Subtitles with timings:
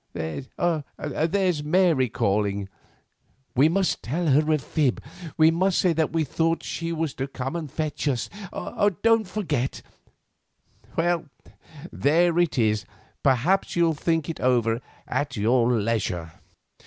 [0.13, 2.69] There's Mary calling.
[3.55, 4.99] We must tell a fib,
[5.37, 9.23] we must say that we thought she was to come to fetch us; don't you
[9.25, 9.83] forget.
[10.97, 11.25] Well,
[11.93, 12.83] there it is,
[13.21, 16.31] perhaps you'll think it over at your leisure."